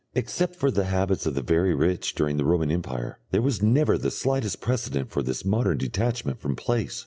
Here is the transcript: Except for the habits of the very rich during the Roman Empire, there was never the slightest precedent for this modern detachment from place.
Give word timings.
Except 0.15 0.55
for 0.55 0.71
the 0.71 0.85
habits 0.85 1.27
of 1.27 1.35
the 1.35 1.43
very 1.43 1.75
rich 1.75 2.15
during 2.15 2.37
the 2.37 2.43
Roman 2.43 2.71
Empire, 2.71 3.19
there 3.29 3.39
was 3.43 3.61
never 3.61 3.99
the 3.99 4.09
slightest 4.09 4.59
precedent 4.59 5.11
for 5.11 5.21
this 5.21 5.45
modern 5.45 5.77
detachment 5.77 6.39
from 6.41 6.55
place. 6.55 6.99